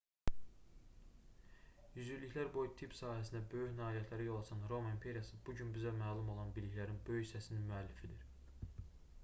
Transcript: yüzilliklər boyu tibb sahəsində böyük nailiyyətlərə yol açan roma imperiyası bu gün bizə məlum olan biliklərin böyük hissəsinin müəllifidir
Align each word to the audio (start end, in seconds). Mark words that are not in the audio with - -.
yüzilliklər 1.97 2.47
boyu 2.55 2.71
tibb 2.79 2.95
sahəsində 2.99 3.41
böyük 3.51 3.75
nailiyyətlərə 3.81 4.25
yol 4.29 4.39
açan 4.39 4.65
roma 4.71 4.93
imperiyası 4.95 5.39
bu 5.49 5.55
gün 5.61 5.71
bizə 5.77 5.91
məlum 6.01 6.31
olan 6.37 6.51
biliklərin 6.57 7.01
böyük 7.11 7.27
hissəsinin 7.29 7.69
müəllifidir 7.69 8.81